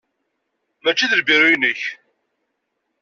[0.83, 1.81] Mačči d lbiru-inek.